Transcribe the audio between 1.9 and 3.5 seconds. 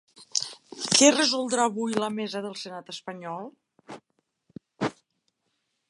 la mesa del senat espanyol?